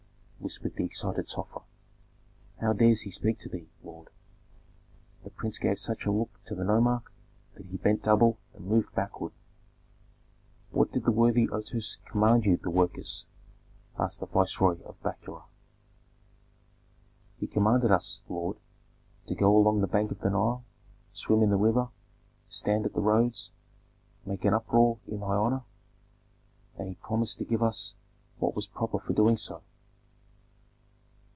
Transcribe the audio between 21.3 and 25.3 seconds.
in the river, stand at the roads, make an uproar in